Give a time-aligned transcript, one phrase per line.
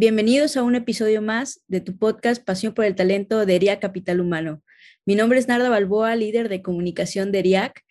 [0.00, 4.20] Bienvenidos a un episodio más de tu podcast Pasión por el Talento de ERIAC Capital
[4.20, 4.62] Humano.
[5.04, 7.84] Mi nombre es Narda Balboa, líder de comunicación de ERIAC,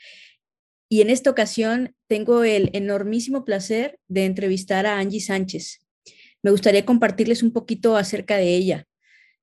[0.87, 5.85] y en esta ocasión tengo el enormísimo placer de entrevistar a Angie Sánchez.
[6.41, 8.85] Me gustaría compartirles un poquito acerca de ella.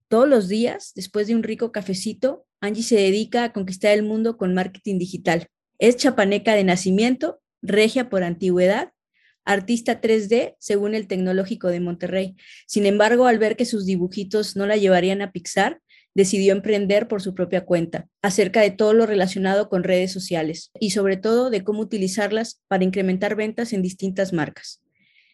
[0.09, 4.39] Todos los días, después de un rico cafecito, Angie se dedica a conquistar el mundo
[4.39, 5.49] con marketing digital.
[5.79, 8.94] Es chapaneca de nacimiento, regia por antigüedad
[9.45, 12.37] artista 3D según el Tecnológico de Monterrey.
[12.67, 15.81] Sin embargo, al ver que sus dibujitos no la llevarían a Pixar,
[16.15, 20.91] decidió emprender por su propia cuenta acerca de todo lo relacionado con redes sociales y
[20.91, 24.83] sobre todo de cómo utilizarlas para incrementar ventas en distintas marcas.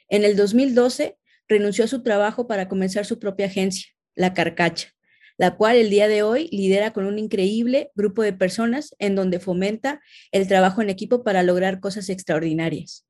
[0.09, 1.17] En el 2012
[1.49, 4.89] renunció a su trabajo para comenzar su propia agencia, La Carcacha,
[5.37, 9.39] la cual el día de hoy lidera con un increíble grupo de personas en donde
[9.39, 10.01] fomenta
[10.33, 13.07] el trabajo en equipo para lograr cosas extraordinarias.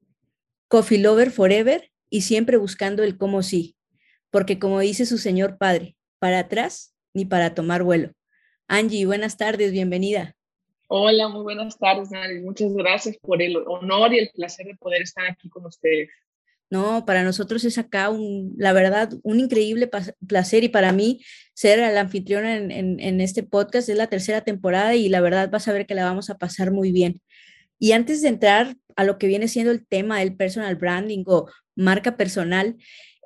[0.70, 3.74] Coffee Lover Forever y siempre buscando el cómo sí,
[4.30, 8.12] porque como dice su señor padre, para atrás ni para tomar vuelo.
[8.68, 10.36] Angie, buenas tardes, bienvenida.
[10.86, 12.40] Hola, muy buenas tardes, Nari.
[12.40, 16.08] Muchas gracias por el honor y el placer de poder estar aquí con ustedes.
[16.70, 19.90] No, para nosotros es acá, un, la verdad, un increíble
[20.28, 21.20] placer y para mí
[21.52, 25.66] ser la anfitriona en, en, este podcast es la tercera temporada y la verdad vas
[25.66, 27.20] a ver que la vamos a pasar muy bien.
[27.80, 31.48] Y antes de entrar a lo que viene siendo el tema del personal branding o
[31.74, 32.76] marca personal,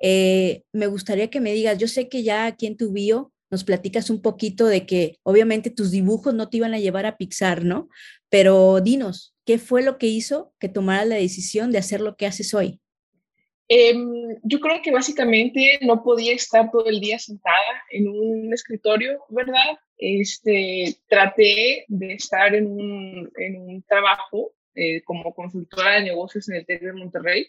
[0.01, 3.63] eh, me gustaría que me digas, yo sé que ya aquí en tu bio nos
[3.63, 7.63] platicas un poquito de que obviamente tus dibujos no te iban a llevar a Pixar,
[7.63, 7.89] ¿no?
[8.29, 12.25] Pero dinos, ¿qué fue lo que hizo que tomaras la decisión de hacer lo que
[12.25, 12.79] haces hoy?
[13.67, 19.19] Em, yo creo que básicamente no podía estar todo el día sentada en un escritorio,
[19.29, 19.79] ¿verdad?
[19.97, 26.57] Este, traté de estar en un, en un trabajo eh, como consultora de negocios en
[26.57, 27.47] el TEC de Monterrey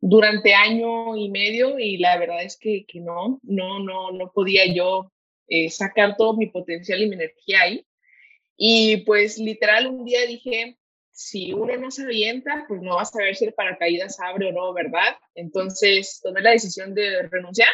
[0.00, 4.72] durante año y medio y la verdad es que, que no, no, no, no podía
[4.72, 5.12] yo
[5.48, 7.86] eh, sacar todo mi potencial y mi energía ahí.
[8.56, 10.78] Y pues literal un día dije,
[11.10, 14.52] si uno no se avienta, pues no va a saber si el paracaídas abre o
[14.52, 15.16] no, ¿verdad?
[15.34, 17.70] Entonces tomé la decisión de renunciar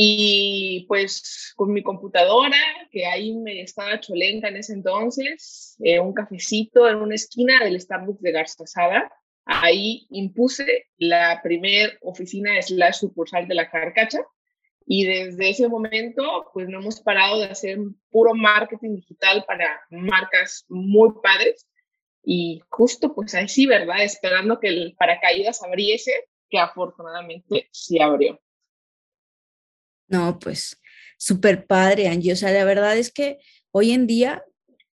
[0.00, 2.56] y pues con mi computadora,
[2.92, 7.80] que ahí me estaba cholenca en ese entonces, eh, un cafecito en una esquina del
[7.80, 9.12] Starbucks de Garzazada,
[9.44, 14.20] ahí impuse la primer oficina slash sucursal de la Carcacha.
[14.86, 20.64] Y desde ese momento, pues no hemos parado de hacer puro marketing digital para marcas
[20.68, 21.66] muy padres.
[22.22, 24.04] Y justo pues ahí sí, ¿verdad?
[24.04, 26.12] Esperando que el paracaídas abriese,
[26.48, 28.38] que afortunadamente sí abrió.
[30.08, 30.78] No, pues
[31.18, 32.32] súper padre, Angie.
[32.32, 33.38] O sea, la verdad es que
[33.70, 34.44] hoy en día,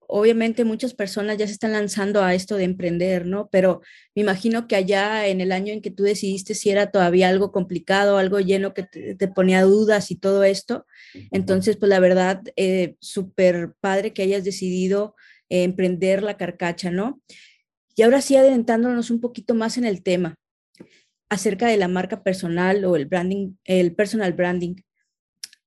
[0.07, 3.47] obviamente muchas personas ya se están lanzando a esto de emprender, ¿no?
[3.51, 3.81] Pero
[4.15, 7.51] me imagino que allá en el año en que tú decidiste si era todavía algo
[7.51, 10.85] complicado, algo lleno que te, ponía dudas y todo esto.
[11.31, 15.15] Entonces, pues la verdad, eh, súper padre que hayas decidido
[15.49, 17.21] eh, emprender la carcacha, ¿no?
[17.95, 20.35] Y ahora sí, adelantándonos un poquito más en el tema
[21.29, 24.75] acerca de la marca personal o el branding, el personal branding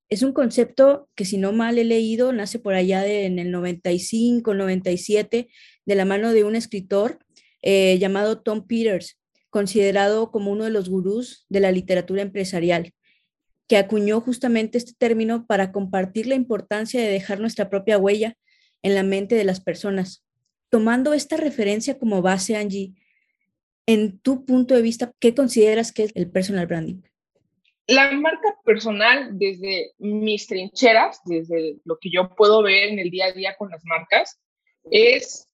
[0.09, 4.55] es un concepto que si no mal he leído, nace por allá en el 95,
[4.55, 5.49] 97,
[5.85, 7.19] de la mano de un escritor
[7.63, 9.19] eh, llamado Tom Peters,
[9.51, 12.93] considerado como uno de los gurús de la literatura empresarial,
[13.67, 18.37] que acuñó justamente este término para compartir la importancia de dejar nuestra propia huella
[18.83, 20.25] en la mente de las personas.
[20.71, 22.95] Tomando esta referencia como base, Angie,
[23.87, 27.03] en tu punto de vista, ¿qué consideras que es el personal branding?
[27.89, 33.27] La marca personal, desde mis trincheras, desde lo que yo puedo ver en el día
[33.27, 34.39] a día con las marcas,
[34.91, 35.49] es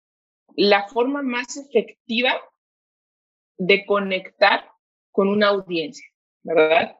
[0.56, 2.34] la forma más efectiva
[3.56, 4.68] de conectar
[5.12, 6.06] con una audiencia,
[6.42, 6.98] ¿verdad?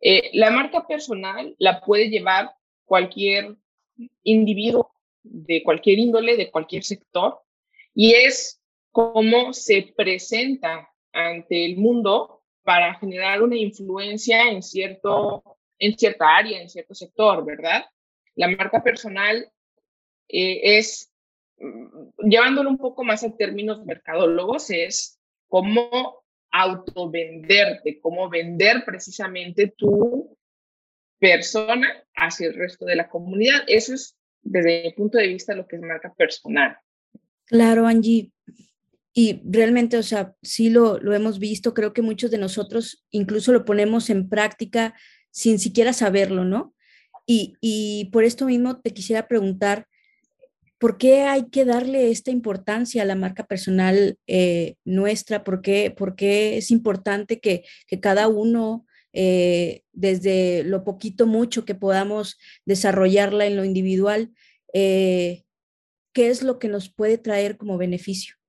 [0.00, 2.54] Eh, la marca personal la puede llevar
[2.86, 3.56] cualquier
[4.22, 4.90] individuo
[5.22, 7.38] de cualquier índole, de cualquier sector,
[7.94, 8.62] y es
[8.92, 16.60] cómo se presenta ante el mundo para generar una influencia en, cierto, en cierta área,
[16.60, 17.84] en cierto sector, ¿verdad?
[18.34, 19.50] La marca personal
[20.28, 21.12] eh, es,
[21.58, 25.18] mm, llevándolo un poco más a términos mercadólogos, es
[25.48, 30.36] cómo autovenderte, cómo vender precisamente tu,
[31.20, 33.62] persona hacia el resto de la comunidad.
[33.68, 36.76] Eso es, desde mi punto de vista, lo que es marca personal.
[37.44, 38.32] Claro, Angie.
[39.12, 43.52] Y realmente, o sea, sí lo, lo hemos visto, creo que muchos de nosotros incluso
[43.52, 44.94] lo ponemos en práctica
[45.30, 46.74] sin siquiera saberlo, ¿no?
[47.26, 49.86] Y, y por esto mismo te quisiera preguntar,
[50.80, 55.44] ¿por qué hay que darle esta importancia a la marca personal eh, nuestra?
[55.44, 61.66] ¿Por qué, ¿Por qué, es importante que, que cada uno, eh, desde lo poquito, mucho
[61.66, 64.32] que podamos desarrollarla en lo individual,
[64.72, 65.44] eh,
[66.14, 68.39] qué es lo que nos puede traer como beneficio?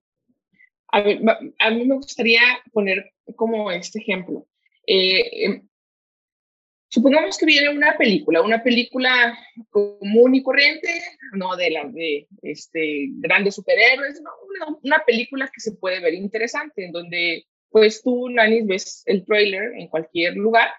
[0.92, 2.42] A mí, me gustaría
[2.74, 4.46] poner como este ejemplo.
[4.86, 5.68] Eh, em,
[6.90, 9.38] supongamos que viene una película, una película
[9.70, 11.02] común y corriente,
[11.34, 16.14] no de las de este, grandes superhéroes, no, una, una, película que se puede ver
[16.14, 20.70] interesante, en donde pues tú, Nani, ves el trailer en cualquier lugar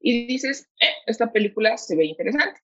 [0.00, 2.60] y dices, eh, esta película se ve interesante.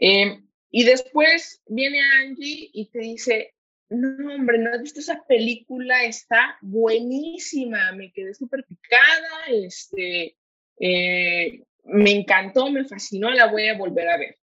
[0.00, 0.40] Eh,
[0.70, 3.54] y después viene Angie y te dice,
[3.90, 10.36] no, hombre, no has visto esa película, está buenísima, me quedé súper picada, este,
[10.78, 14.38] eh, me encantó, me fascinó, la voy a volver a ver.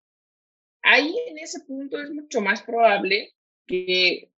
[0.83, 3.33] Ahí en ese punto es mucho más probable
[3.67, 4.31] que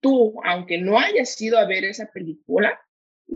[0.00, 2.80] tú, aunque no hayas ido a ver esa película,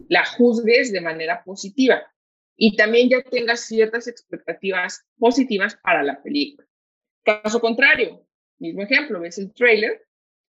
[0.08, 2.02] la juzgues de manera positiva
[2.56, 6.66] y también ya tengas ciertas expectativas positivas para la película.
[7.24, 8.26] Caso contrario,
[8.58, 10.06] mismo ejemplo, ves el trailer,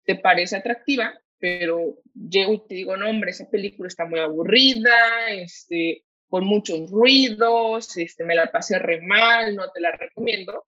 [0.07, 5.31] te parece atractiva, pero llego y te digo, no, hombre, esa película está muy aburrida,
[5.31, 10.65] este, con muchos ruidos, este, me la pasé re mal, no te la recomiendo.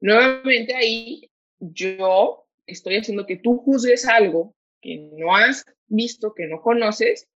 [0.00, 6.60] Nuevamente ahí yo estoy haciendo que tú juzgues algo que no has visto, que no
[6.60, 7.28] conoces,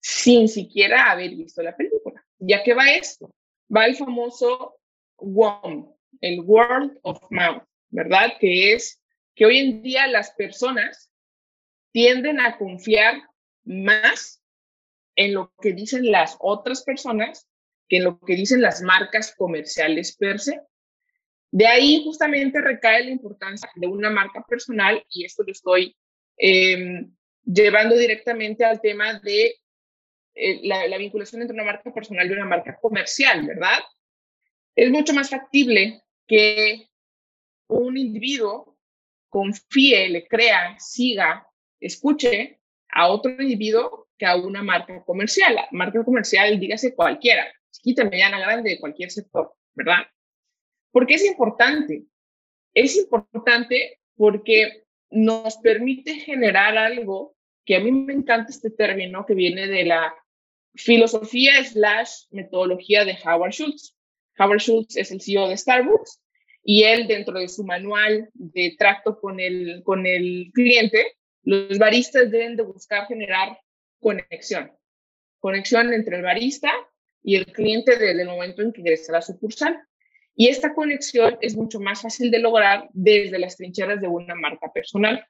[0.00, 2.24] sin siquiera haber visto la película.
[2.38, 3.30] ¿Ya que va esto?
[3.74, 4.78] Va el famoso
[5.18, 8.32] WOM, el World of Mouth, ¿verdad?
[8.40, 8.99] Que es
[9.34, 11.12] que hoy en día las personas
[11.92, 13.22] tienden a confiar
[13.64, 14.42] más
[15.16, 17.48] en lo que dicen las otras personas
[17.88, 20.60] que en lo que dicen las marcas comerciales per se.
[21.50, 25.96] De ahí justamente recae la importancia de una marca personal y esto lo estoy
[26.36, 27.12] em,
[27.44, 29.56] llevando directamente al tema de
[30.34, 33.80] eh, la, la, vinculación entre una marca personal y una marca comercial, ¿verdad?
[34.76, 36.88] Es mucho más factible que
[37.66, 38.78] un individuo
[39.30, 41.46] confíe, le crea, siga,
[41.80, 45.54] escuche a otro individuo que a una marca comercial.
[45.54, 50.06] La marca comercial, dígase cualquiera, chiquita, mediana, grande, de cualquier sector, ¿verdad?
[50.92, 52.04] ¿Por qué es importante?
[52.74, 57.34] Es importante porque nos permite generar algo
[57.64, 60.14] que a mí me encanta este término que viene de la
[60.74, 63.96] filosofía slash metodología de Howard Schultz.
[64.38, 66.20] Howard Schultz es el CEO de Starbucks
[66.62, 72.30] y él dentro de su manual de trato con el, con el cliente, los baristas
[72.30, 73.58] deben de buscar generar
[73.98, 74.72] conexión.
[75.38, 76.70] Conexión entre el barista
[77.22, 79.80] y el cliente desde el momento en que ingresa a la sucursal.
[80.34, 84.72] Y esta conexión es mucho más fácil de lograr desde las trincheras de una marca
[84.72, 85.26] personal.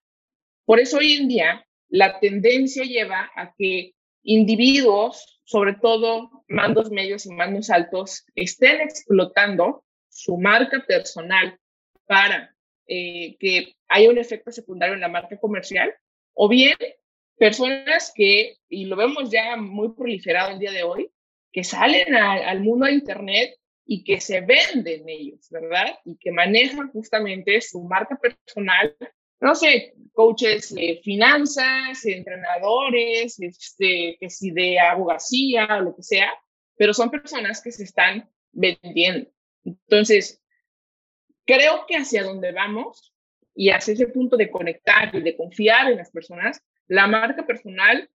[0.64, 7.26] Por eso hoy en día la tendencia lleva a que individuos, sobre todo mandos medios
[7.26, 9.84] y mandos altos, estén explotando
[10.22, 11.58] su marca personal
[12.06, 12.54] para
[12.87, 15.94] eh, que haya un efecto secundario en la marca comercial,
[16.35, 16.76] o bien
[17.37, 21.11] personas que, y lo vemos ya muy proliferado el día de hoy,
[21.52, 25.99] que salen al mundo de Internet y que se venden ellos, ¿verdad?
[26.04, 28.97] Y que manejan justamente su marca personal
[29.40, 36.30] no sé, coaches de finanzas, entrenadores, este, que si de abogacía o lo que sea,
[36.76, 39.30] pero son personas que se están vendiendo.
[39.64, 40.43] Entonces,
[41.47, 43.12] creo que hacia donde vamos
[43.55, 48.09] y hacia ese punto de conectar y de confiar en las personas, la marca personal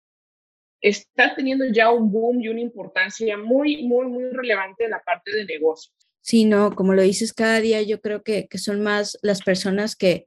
[0.81, 5.35] está teniendo ya un boom y una importancia muy, muy, muy relevante en la parte
[5.35, 5.93] de negocios.
[6.21, 9.95] Sí, no, como lo dices cada día, yo creo que, que son más las personas
[9.95, 10.25] que,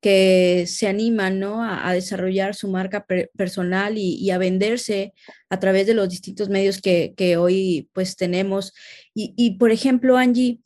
[0.00, 1.62] que se animan ¿no?
[1.62, 3.04] a, desarrollar su marca
[3.36, 5.12] personal y, a venderse
[5.50, 8.72] a través de los distintos medios que, hoy pues tenemos.
[9.14, 10.60] Y, por ejemplo, Angie,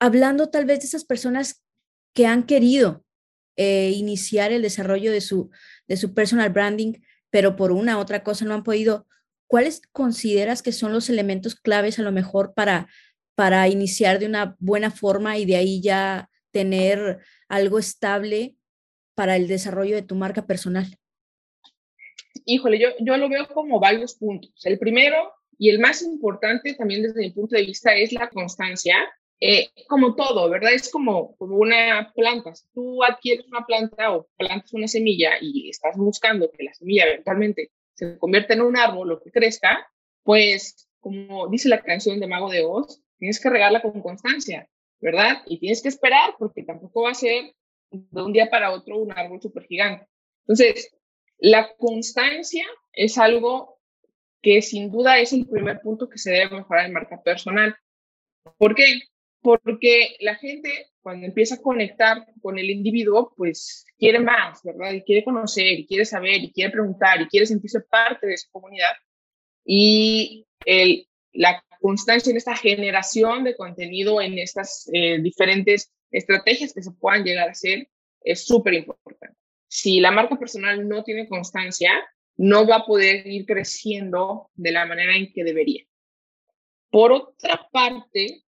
[0.00, 1.62] hablando tal vez de esas personas
[2.14, 3.04] que han querido
[3.56, 5.50] eh, iniciar el desarrollo de su,
[5.86, 6.94] de su personal branding,
[7.30, 9.06] pero por una u otra cosa no han podido,
[9.46, 12.88] ¿cuáles consideras que son los elementos claves a lo mejor para,
[13.34, 17.18] para iniciar de una buena forma y de ahí ya tener
[17.48, 18.54] algo estable
[19.14, 20.86] para el desarrollo de tu marca personal?
[22.46, 24.64] Híjole, yo, yo lo veo como varios puntos.
[24.64, 25.16] El primero,
[25.58, 28.96] y el más importante también desde mi punto de vista es la constancia.
[29.40, 30.72] Eh, como todo, ¿verdad?
[30.72, 32.54] Es como, como una planta.
[32.54, 37.06] Si tú adquieres una planta o plantas una semilla y estás buscando que la semilla
[37.06, 39.90] eventualmente se convierta en un árbol o que crezca,
[40.22, 44.68] pues como dice la canción de Mago de Oz, tienes que regarla con constancia,
[45.04, 45.42] ¿verdad?
[45.44, 47.52] Y tienes que esperar porque tampoco va a ser
[47.90, 50.06] de un día para otro un árbol súper gigante.
[50.40, 50.96] Entonces,
[51.36, 53.78] la constancia es algo
[54.40, 57.76] que sin duda es el primer punto que se debe mejorar en marca personal.
[58.56, 59.02] ¿Por qué?
[59.42, 60.70] Porque la gente
[61.02, 64.94] cuando empieza a conectar con el individuo, pues quiere más, ¿verdad?
[64.94, 68.48] Y quiere conocer, y quiere saber, y quiere preguntar, y quiere sentirse parte de esa
[68.50, 68.94] comunidad.
[69.66, 76.82] Y el, la constancia en esta generación de contenido, en estas eh, diferentes estrategias que
[76.82, 77.90] se puedan llegar a hacer,
[78.22, 79.36] es súper importante.
[79.68, 81.90] Si la marca personal no tiene constancia,
[82.38, 85.84] no va a poder ir creciendo de la manera en que debería.
[86.88, 88.44] Por otra parte,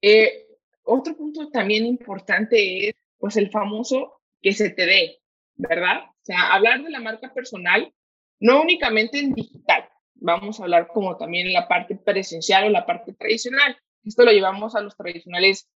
[0.00, 0.46] eh,
[0.82, 5.18] otro punto también importante es pues el famoso que se te dé,
[5.56, 6.04] ¿verdad?
[6.04, 7.92] O sea, hablar de la marca personal
[8.40, 13.12] no únicamente en digital, vamos a hablar como también la parte presencial o la parte
[13.12, 13.76] tradicional.
[14.04, 15.68] Esto lo llevamos a los tradicionales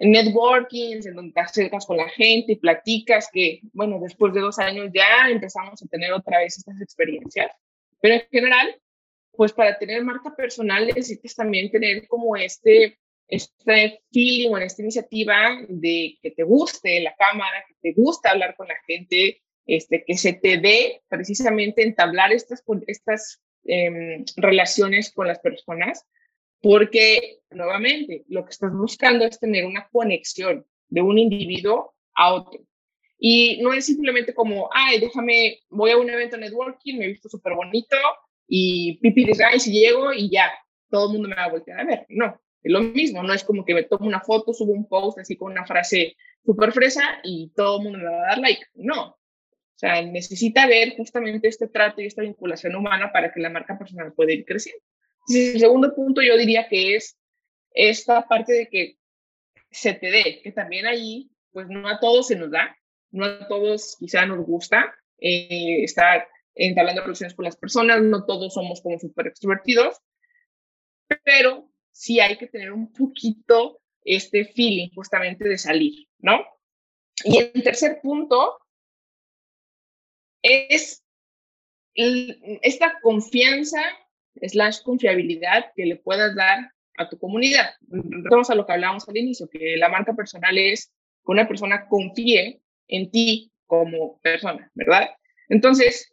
[0.00, 4.58] networking, en donde te acercas con la gente y platicas, que, bueno, después de dos
[4.58, 7.52] años ya empezamos a tener otra vez estas experiencias.
[8.00, 8.80] Pero en general,
[9.32, 15.58] pues para tener marca personal necesitas también tener como este, este feeling o esta iniciativa
[15.68, 20.16] de que te guste la cámara, que te gusta hablar con la gente, este, que
[20.16, 26.06] se te dé precisamente entablar estas, estas em, relaciones con las personas
[26.62, 32.60] porque, nuevamente, lo que estás buscando es tener una conexión de un individuo a otro.
[33.18, 37.28] Y no es simplemente como, ay, déjame, voy a un evento networking, me he visto
[37.28, 37.96] súper bonito
[38.48, 40.50] y pipi de y llego y ya,
[40.90, 42.06] todo el mundo me va a voltear a ver.
[42.08, 45.18] No, es lo mismo, no es como que me tomo una foto, subo un post
[45.18, 48.62] así con una frase súper fresa y todo el mundo me va a dar like.
[48.74, 49.16] No.
[49.80, 53.78] O sea, necesita ver justamente este trato y esta vinculación humana para que la marca
[53.78, 54.84] personal pueda ir creciendo.
[55.26, 57.16] El segundo punto yo diría que es
[57.70, 58.98] esta parte de que
[59.70, 62.76] se te dé, que también ahí, pues no a todos se nos da,
[63.10, 68.52] no a todos quizá nos gusta eh, estar entablando relaciones con las personas, no todos
[68.52, 69.96] somos como súper extrovertidos,
[71.24, 76.44] pero sí hay que tener un poquito este feeling justamente de salir, ¿no?
[77.24, 78.58] Y el tercer punto
[80.42, 81.02] es
[81.94, 83.80] esta confianza
[84.42, 87.70] slash confiabilidad que le puedas dar a tu comunidad.
[87.80, 90.92] Vamos a lo que hablábamos al inicio, que la marca personal es
[91.24, 95.10] que una persona confíe en ti como persona, ¿verdad?
[95.48, 96.12] Entonces,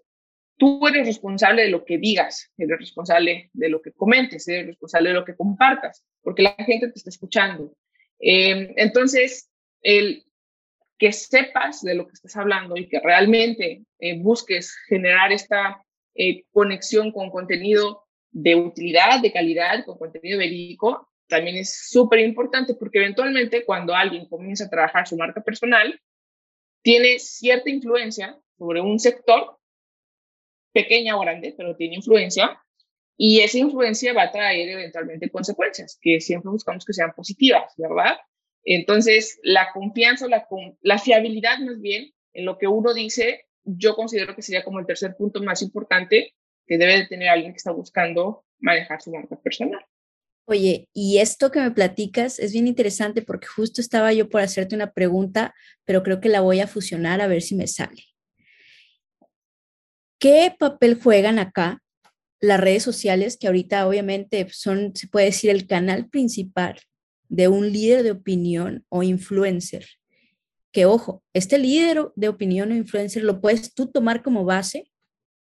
[0.58, 5.10] tú eres responsable de lo que digas, eres responsable de lo que comentes, eres responsable
[5.10, 7.76] de lo que compartas, porque la gente te está escuchando.
[8.20, 9.50] Em, entonces,
[9.82, 10.24] el
[10.98, 15.84] que sepas de lo que estás hablando y que realmente eh, busques generar esta
[16.16, 22.74] eh, conexión con contenido de utilidad, de calidad, con contenido verídico, también es súper importante
[22.74, 26.00] porque eventualmente cuando alguien comienza a trabajar su marca personal,
[26.82, 29.58] tiene cierta influencia sobre un sector,
[30.72, 32.62] pequeña o grande, pero tiene influencia,
[33.18, 38.18] y esa influencia va a traer eventualmente consecuencias, que siempre buscamos que sean positivas, ¿verdad?
[38.70, 40.46] Entonces, la confianza, la,
[40.82, 44.86] la fiabilidad más bien en lo que uno dice, yo considero que sería como el
[44.86, 46.36] tercer punto más importante
[46.68, 49.80] que debe de tener alguien que está buscando manejar su marca personal.
[50.44, 54.76] Oye, y esto que me platicas es bien interesante porque justo estaba yo por hacerte
[54.76, 55.56] una pregunta,
[55.86, 58.04] pero creo que la voy a fusionar a ver si me sale.
[60.20, 61.82] ¿Qué papel juegan acá
[62.42, 66.82] las redes sociales, que ahorita obviamente son, se puede decir, el canal principal
[67.30, 69.86] de un líder de opinión o influencer?
[70.72, 74.92] Que ojo, este líder de opinión o influencer lo puedes tú tomar como base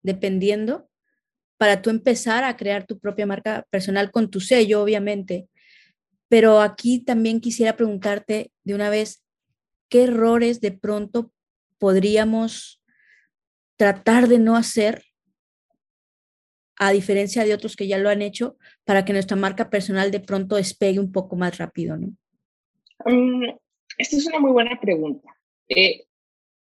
[0.02, 0.90] dependiendo
[1.58, 5.48] para tú empezar a crear tu propia marca personal con tu sello, obviamente.
[6.28, 9.24] Pero aquí también quisiera preguntarte de una vez,
[9.90, 11.32] ¿qué errores de pronto
[11.78, 12.82] podríamos
[13.78, 15.04] tratar de no hacer,
[16.88, 20.20] a diferencia de otros que ya lo han hecho, para que nuestra marca personal de
[20.20, 21.98] pronto despegue un poco más rápido?
[21.98, 22.08] ¿no?
[23.06, 23.58] Mm,
[23.98, 25.30] esta es una muy buena pregunta.
[25.70, 26.06] Eh,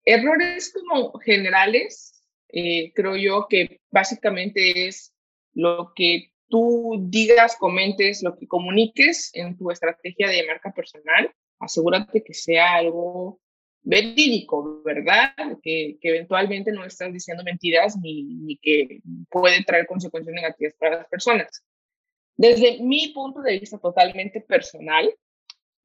[0.04, 5.12] errores como generales, eh, creo yo que básicamente es
[5.54, 11.32] lo que tú digas, comentes, lo que comuniques en tu estrategia de marca personal.
[11.58, 13.40] Asegúrate que sea algo
[13.86, 15.32] verídico, ¿verdad?
[15.62, 19.00] Que, que, eventualmente no estás diciendo mentiras ni, ni que
[19.30, 21.64] puede traer consecuencias negativas para las personas.
[22.36, 25.08] Desde mi punto de vista totalmente personal,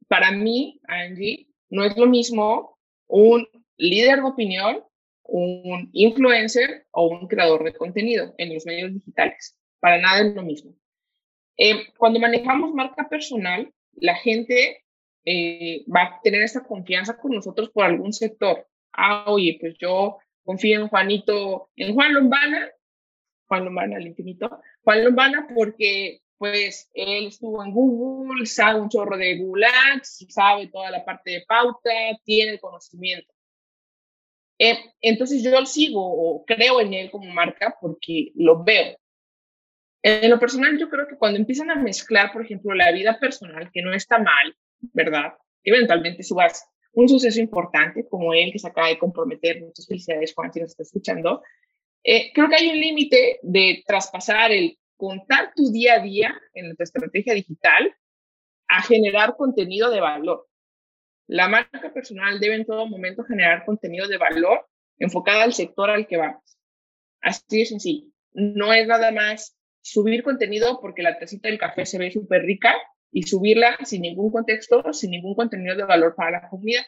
[0.08, 4.84] para mí, Angie, no es lo mismo un líder de opinión,
[5.24, 9.58] un influencer o un creador de contenido en los medios digitales.
[9.80, 10.74] Para nada es lo mismo.
[11.56, 14.84] Eh, cuando manejamos marca personal, la gente
[15.26, 18.68] eh, va a tener esa confianza con nosotros por algún sector.
[18.94, 22.70] Ah, oye, pues yo confío en Juanito, en Juan Lombana,
[23.48, 29.16] Juan Lombana al infinito, Juan Lombana porque pues él estuvo en Google, sabe un chorro
[29.16, 31.92] de Google Ads, sabe toda la parte de pauta,
[32.24, 33.32] tiene conocimiento.
[34.58, 38.98] Eh, entonces yo lo sigo o creo en él como marca porque lo veo.
[40.04, 43.70] En lo personal, yo creo que cuando empiezan a mezclar, por ejemplo, la vida personal,
[43.72, 44.56] que no está mal,
[44.94, 45.34] ¿verdad?
[45.64, 50.52] Eventualmente subas un suceso importante como él que se acaba de comprometer, muchas felicidades Juan,
[50.52, 51.42] si nos está escuchando,
[52.04, 56.76] eh, creo que hay un límite de traspasar el contar tu día a día en
[56.76, 57.96] tu estrategia digital
[58.68, 60.48] a generar contenido de valor.
[61.28, 66.08] La marca personal debe en todo momento generar contenido de valor enfocado al sector al
[66.08, 66.58] que vamos.
[67.22, 68.08] Así de sencillo.
[68.34, 72.76] No es nada más subir contenido porque la tacita del café se ve súper rica
[73.12, 76.84] y subirla sin ningún contexto, sin ningún contenido de valor para la comunidad.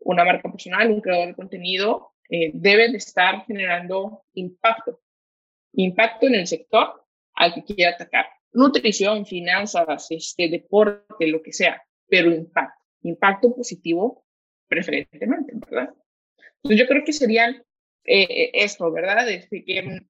[0.00, 5.00] Una marca personal, un creador de contenido, eh, debe de estar generando impacto.
[5.72, 8.26] Impacto en el sector al que quiera atacar.
[8.52, 12.82] Nutrición, finanzas, este, deporte, lo que sea, pero impacto.
[13.02, 14.24] Impacto positivo
[14.68, 15.94] preferentemente, ¿verdad?
[16.56, 17.62] Entonces yo creo que serían
[18.04, 19.28] eh, esto, ¿verdad?
[19.28, 20.00] Este, que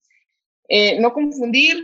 [0.69, 1.77] eh, no confundir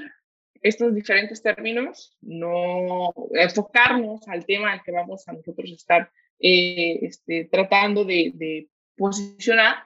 [0.63, 7.49] estos diferentes términos, no enfocarnos al tema al que vamos a nosotros estar eh, este,
[7.51, 9.77] tratando de, de, posicionar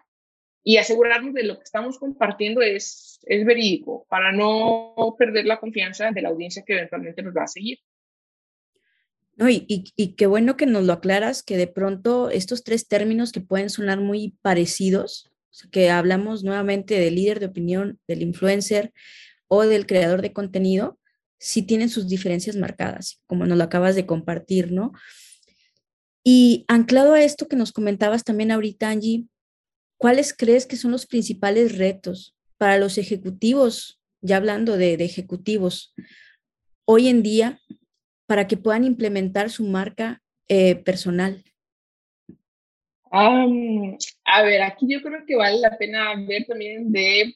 [0.65, 6.11] y asegurarnos de lo que estamos compartiendo es, es verídico para no perder la confianza
[6.11, 7.79] de la audiencia que eventualmente nos va a seguir.
[9.37, 12.89] No, y, y, y, qué bueno que nos lo aclaras, que de pronto estos tres
[12.89, 15.31] términos que pueden sonar muy parecidos,
[15.71, 18.93] que hablamos nuevamente del líder de opinión, del influencer,
[19.49, 20.99] o del creador de contenido,
[21.39, 24.93] sí tienen sus diferencias marcadas, como nos lo acabas de compartir, ¿no?
[26.25, 29.27] Y anclado a esto que nos comentabas también ahorita, Angie,
[29.99, 35.95] ¿cuáles crees que son los principales retos para los ejecutivos, ya hablando de, ejecutivos,
[36.85, 37.61] hoy en día,
[38.27, 41.45] para que puedan implementar su marca eh, personal?
[43.13, 47.35] a ver, aquí yo creo que vale la pena ver también de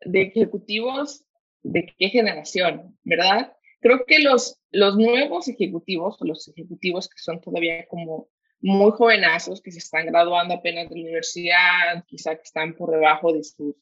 [0.00, 1.24] de ejecutivos
[1.62, 3.52] de qué generación, ¿verdad?
[3.80, 8.28] Creo que los, los nuevos ejecutivos, los ejecutivos que son todavía como
[8.60, 13.32] muy jovenazos, que se están graduando apenas de la universidad, quizá que están por debajo
[13.32, 13.76] de sus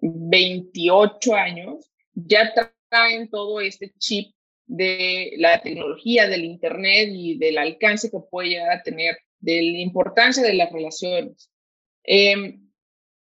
[0.00, 2.52] 28 años, ya
[2.88, 4.34] traen todo este chip
[4.66, 9.78] de la tecnología, del Internet y del alcance que puede llegar a tener, de la
[9.78, 11.50] importancia de las relaciones.
[12.04, 12.58] Eh,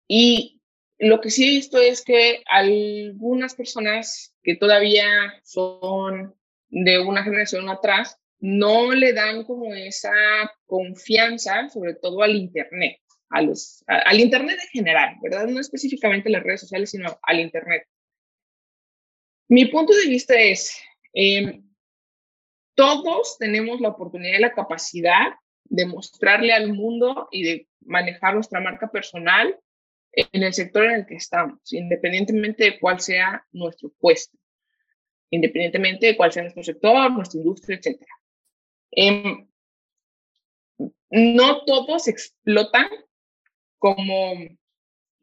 [0.08, 0.61] y
[1.02, 5.04] lo que sí he visto es que algunas personas que todavía
[5.42, 6.32] son
[6.68, 10.12] de una generación atrás no le dan como esa
[10.64, 15.48] confianza, sobre todo al Internet, al Internet en general, ¿verdad?
[15.48, 17.88] No específicamente las redes sociales, sino al Internet.
[19.48, 20.80] Mi punto de vista es,
[21.14, 21.64] em,
[22.76, 25.34] todos tenemos la oportunidad y la capacidad
[25.64, 29.58] de mostrarle al mundo y de manejar nuestra marca personal
[30.12, 34.38] en el sector en el que estamos, independientemente de cuál sea nuestro puesto,
[35.30, 38.02] independientemente de cuál sea nuestro sector, nuestra industria, etc.
[38.90, 39.48] Em,
[41.10, 42.88] no todos explotan
[43.78, 44.34] como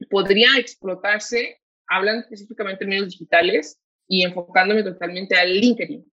[0.10, 6.06] podría explotarse, hablando específicamente en medios digitales y enfocándome totalmente al LinkedIn.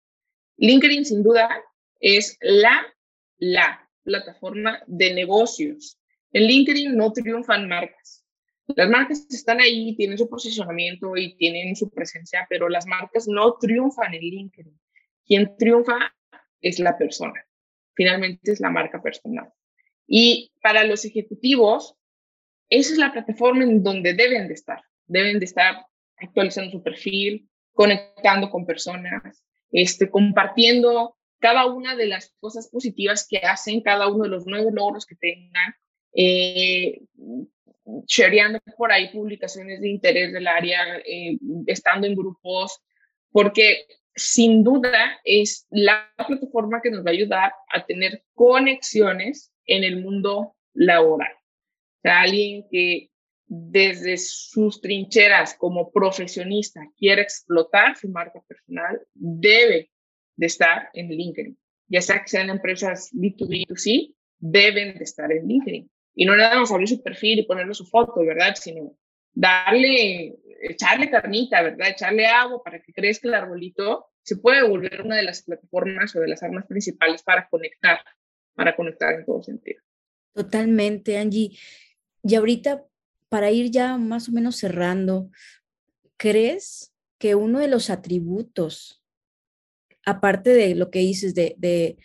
[0.56, 1.48] LinkedIn sin duda
[2.00, 2.86] es la,
[3.38, 5.98] la plataforma de negocios.
[6.32, 8.23] En LinkedIn no triunfan marcas.
[8.68, 13.56] Las marcas están ahí, tienen su posicionamiento y tienen su presencia, pero las marcas no
[13.60, 14.80] triunfan en LinkedIn.
[15.26, 16.14] Quien triunfa
[16.60, 17.44] es la persona.
[17.94, 19.52] Finalmente es la marca personal.
[20.06, 21.96] Y para los ejecutivos,
[22.68, 24.82] esa es la plataforma en donde deben de estar.
[25.06, 32.34] Deben de estar actualizando su perfil, conectando con personas, este, compartiendo cada una de las
[32.40, 35.74] cosas positivas que hacen, cada uno de los nuevos logros que tengan,
[36.14, 37.02] eh,
[38.06, 42.80] shareando por ahí publicaciones de interés del área, eh, estando en grupos,
[43.30, 49.84] porque sin duda es la plataforma que nos va a ayudar a tener conexiones en
[49.84, 51.32] el mundo laboral.
[51.32, 53.10] O sea, alguien que
[53.46, 59.90] desde sus trincheras como profesionista quiere explotar su marca personal, debe
[60.36, 61.58] de estar en LinkedIn.
[61.88, 65.90] Ya sea que sean empresas B2B, B2C, deben de estar en LinkedIn.
[66.14, 68.54] Y no nada más abrir su perfil y ponerle su foto, ¿verdad?
[68.54, 68.96] Sino
[69.32, 71.88] darle, echarle carnita, ¿verdad?
[71.90, 74.06] Echarle agua para que crezca el arbolito.
[74.22, 77.98] Se puede volver una de las plataformas o de las armas principales para conectar,
[78.54, 79.82] para conectar en todo sentido.
[80.32, 81.58] Totalmente, Angie.
[82.22, 82.84] Y ahorita,
[83.28, 85.30] para ir ya más o menos cerrando,
[86.16, 89.02] ¿crees que uno de los atributos,
[90.04, 91.96] aparte de lo que dices de,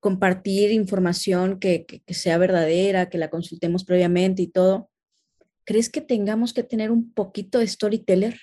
[0.00, 4.90] compartir información que, sea verdadera, que la consultemos previamente y todo,
[5.64, 8.40] ¿crees que tengamos que tener un poquito de storyteller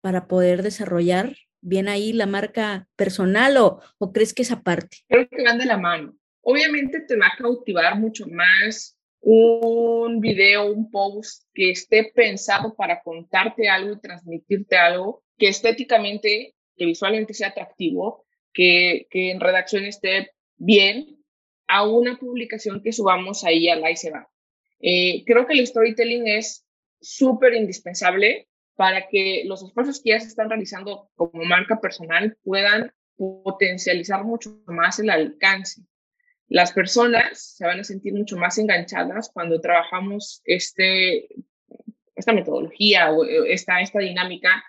[0.00, 4.98] para poder desarrollar bien ahí la marca personal o, o crees que es aparte?
[5.08, 6.14] Creo que van de la mano.
[6.42, 13.02] Obviamente te va a cautivar mucho más un video, un post que esté pensado para
[13.02, 18.23] contarte algo y transmitirte algo, que estéticamente, que visualmente sea atractivo,
[18.54, 21.18] que, en redacción esté bien,
[21.66, 24.28] a una publicación que subamos ahí al y se va.
[24.80, 26.66] Eh, creo que el storytelling es
[27.00, 32.92] súper indispensable para que los esfuerzos que ya se están realizando como marca personal puedan
[33.16, 35.82] potencializar mucho más el alcance
[36.48, 41.28] las personas se van a sentir mucho más enganchadas cuando trabajamos este,
[42.14, 44.62] esta metodología o eh, esta, esta dinámica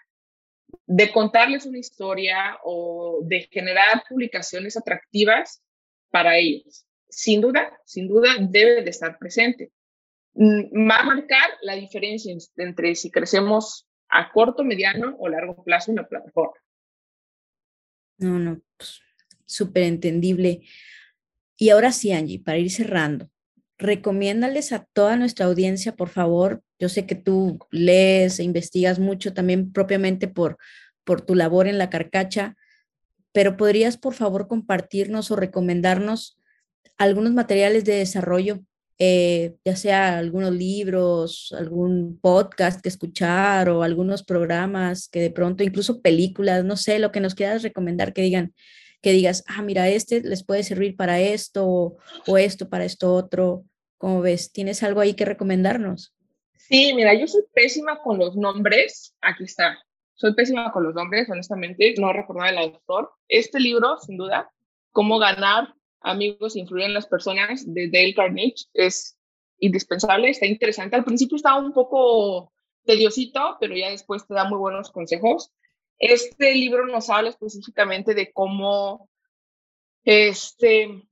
[0.87, 5.63] de contarles una historia o de generar publicaciones atractivas
[6.11, 6.85] para ellos.
[7.09, 9.71] Sin duda, sin duda debe de estar presente.
[10.33, 15.91] Mm, va a marcar la diferencia entre si crecemos a corto, mediano o largo plazo
[15.91, 16.55] en la plataforma.
[18.17, 19.01] No, no, pues,
[19.45, 20.61] súper entendible.
[21.57, 23.29] Y ahora sí, Angie, para ir cerrando,
[23.77, 26.63] recomiéndales a toda nuestra audiencia, por favor.
[26.79, 30.57] Yo sé que tú lees e investigas mucho también propiamente por,
[31.03, 32.55] por tu labor en la carcacha,
[33.31, 36.39] pero podrías, por favor, compartirnos o recomendarnos
[36.97, 38.61] algunos materiales de desarrollo,
[38.97, 45.63] eh, ya sea algunos libros, algún podcast que escuchar o algunos programas que de pronto,
[45.63, 48.53] incluso películas, no sé, lo que nos quieras recomendar que digan,
[49.01, 53.65] que digas, ah, mira, este les puede servir para esto o, esto para esto otro.
[53.97, 54.51] ¿Cómo ves?
[54.51, 56.14] ¿Tienes algo ahí que recomendarnos?
[56.67, 59.15] Sí, mira, yo soy pésima con los nombres.
[59.21, 59.77] Aquí está.
[60.15, 61.93] Soy pésima con los nombres, honestamente.
[61.97, 63.11] No recuerdo el autor.
[63.27, 64.51] Este libro, sin duda,
[64.91, 69.17] Cómo ganar amigos e influir en las personas, de Dale Carnegie, es
[69.59, 70.29] indispensable.
[70.29, 70.95] Está interesante.
[70.95, 72.53] Al principio estaba un poco
[72.85, 75.51] tediosito, pero ya después te da muy buenos consejos.
[75.99, 79.09] Este libro nos habla específicamente de cómo,
[80.03, 81.03] este,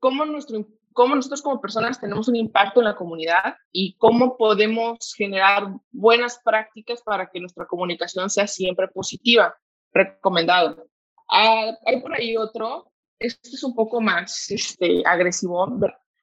[0.00, 0.66] cómo, nuestro,
[0.98, 6.40] cómo nosotros como personas tenemos un impacto en la comunidad y cómo podemos generar buenas
[6.44, 9.56] prácticas para que nuestra comunicación sea siempre positiva.
[9.92, 10.88] Recomendado.
[11.30, 15.68] Ah, hay por ahí otro, este es un poco más este, agresivo,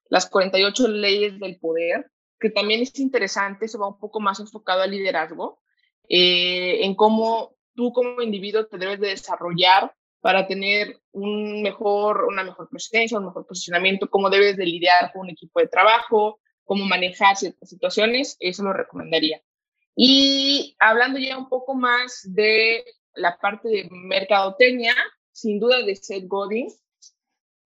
[0.10, 4.82] las 48 leyes del poder, que también es interesante, se va un poco más enfocado
[4.82, 5.62] al liderazgo
[6.10, 12.44] eh, en cómo tú como individuo te debes de desarrollar para tener un mejor, una
[12.44, 16.86] mejor presencia, un mejor posicionamiento, cómo debes de lidiar con un equipo de trabajo, cómo
[16.86, 19.42] manejar ciertas situaciones, eso lo recomendaría.
[19.96, 24.96] Y hablando ya un poco más de la parte de mercadotecnia,
[25.32, 26.68] sin duda de Seth Godin,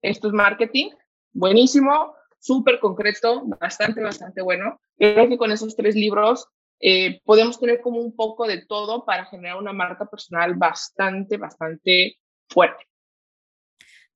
[0.02, 0.90] esto es marketing,
[1.32, 4.80] buenísimo, súper concreto, bastante, bastante bueno.
[4.98, 6.48] Creo que con esos tres libros
[6.80, 12.18] eh, podemos tener como un poco de todo para generar una marca personal bastante, bastante
[12.50, 12.90] fuerte.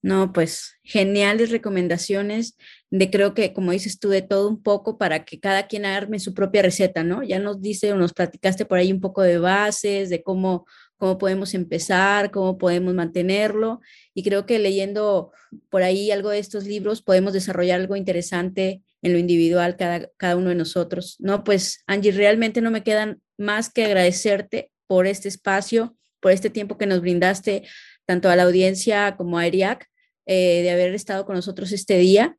[0.03, 2.57] No, pues geniales recomendaciones
[2.91, 6.19] de creo que, como dices tú, de todo un poco para que cada quien arme
[6.19, 7.23] su propia receta, ¿no?
[7.23, 10.65] Ya nos dice o nos platicaste por ahí un poco de bases, de cómo,
[10.97, 13.79] cómo podemos empezar, cómo podemos mantenerlo.
[14.13, 15.31] Y creo que leyendo
[15.69, 20.35] por ahí algo de estos libros podemos desarrollar algo interesante en lo individual cada, cada
[20.35, 21.15] uno de nosotros.
[21.19, 26.49] No, pues Angie, realmente no me quedan más que agradecerte por este espacio, por este
[26.49, 27.63] tiempo que nos brindaste,
[28.05, 29.87] tanto a la audiencia como a ERIAC,
[30.25, 32.37] eh, de haber estado con nosotros este día.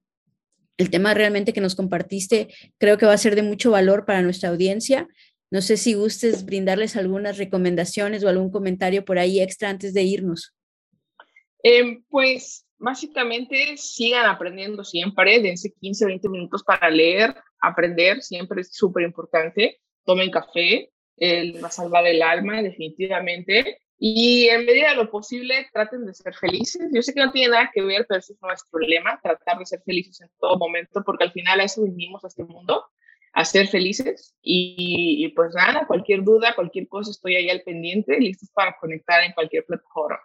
[0.78, 2.48] El tema realmente que nos compartiste
[2.78, 5.06] creo que va a ser de mucho valor para nuestra audiencia.
[5.50, 10.02] No sé si gustes brindarles algunas recomendaciones o algún comentario por ahí extra antes de
[10.02, 10.54] irnos.
[11.62, 18.74] Eh, pues básicamente sigan aprendiendo siempre, dense 15, 20 minutos para leer, aprender, siempre es
[18.74, 19.80] súper importante.
[20.04, 20.90] Tomen café,
[21.62, 23.78] va a salvar el alma definitivamente.
[23.98, 26.90] Y en medida de lo posible, traten de ser felices.
[26.92, 29.66] Yo sé que no tiene nada que ver, pero eso es nuestro lema, tratar de
[29.66, 32.84] ser felices en todo momento, porque al final a eso vinimos a este mundo,
[33.32, 34.34] a ser felices.
[34.42, 39.32] Y, pues nada, cualquier duda, cualquier cosa, estoy ahí al pendiente, listos para conectar en
[39.32, 40.18] cualquier plataforma.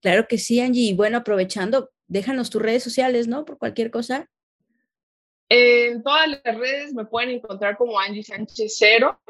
[0.00, 0.90] Claro que sí, Angie.
[0.90, 3.44] Y bueno, aprovechando, déjanos tus redes sociales, ¿no?
[3.44, 4.30] Por cualquier cosa.
[5.48, 9.20] En todas las redes me pueden encontrar como Angie Sánchez Cero,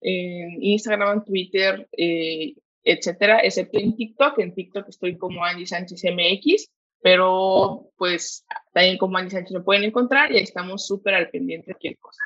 [0.00, 2.54] en Instagram, Twitter, eh,
[2.86, 4.38] etcétera, excepto en TikTok.
[4.38, 6.70] En TikTok estoy como Angie Sánchez MX,
[7.02, 11.74] pero pues también como Angie Sánchez lo pueden encontrar y estamos súper al pendiente de
[11.74, 12.22] cualquier cosa.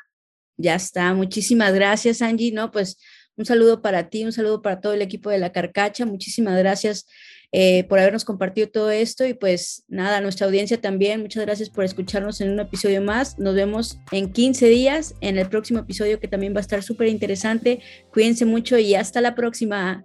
[0.59, 2.71] Ya está, muchísimas gracias Angie, ¿no?
[2.71, 2.99] Pues
[3.37, 7.07] un saludo para ti, un saludo para todo el equipo de la Carcacha, muchísimas gracias
[7.53, 11.85] eh, por habernos compartido todo esto y pues nada, nuestra audiencia también, muchas gracias por
[11.85, 16.29] escucharnos en un episodio más, nos vemos en 15 días en el próximo episodio que
[16.29, 17.81] también va a estar súper interesante,
[18.13, 20.05] cuídense mucho y hasta la próxima.